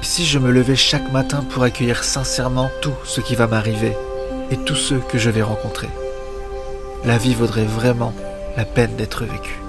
[0.00, 3.96] Si je me levais chaque matin pour accueillir sincèrement tout ce qui va m'arriver
[4.50, 5.88] et tous ceux que je vais rencontrer,
[7.04, 8.14] la vie vaudrait vraiment
[8.56, 9.60] la peine d'être vécue.